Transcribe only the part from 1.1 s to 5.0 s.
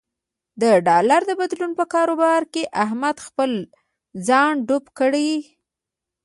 د بدلون په کاروبار کې احمد خپل ځان ډوب یې